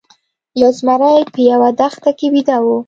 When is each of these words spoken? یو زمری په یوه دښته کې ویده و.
یو 0.61 0.69
زمری 0.79 1.19
په 1.33 1.39
یوه 1.51 1.69
دښته 1.79 2.11
کې 2.17 2.27
ویده 2.33 2.57
و. 2.61 2.65